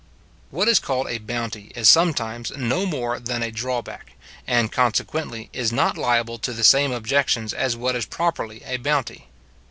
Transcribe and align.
What 0.49 0.67
is 0.67 0.79
called 0.79 1.05
a 1.09 1.19
bounty, 1.19 1.71
is 1.75 1.87
sometimes 1.87 2.51
no 2.57 2.87
more 2.87 3.19
than 3.19 3.43
a 3.43 3.51
drawback, 3.51 4.13
and, 4.47 4.71
consequently, 4.71 5.51
is 5.53 5.71
not 5.71 5.95
liable 5.95 6.39
to 6.39 6.53
the 6.53 6.63
same 6.63 6.91
objections 6.91 7.53
as 7.53 7.77
what 7.77 7.95
is 7.95 8.07
properly 8.07 8.63
a 8.65 8.77
bounty. 8.77 9.27